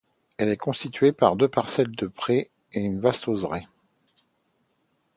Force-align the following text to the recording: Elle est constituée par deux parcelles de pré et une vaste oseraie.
Elle 0.39 0.49
est 0.49 0.57
constituée 0.57 1.11
par 1.11 1.35
deux 1.35 1.47
parcelles 1.47 1.91
de 1.95 2.07
pré 2.07 2.49
et 2.73 2.79
une 2.79 2.99
vaste 2.99 3.27
oseraie. 3.27 3.67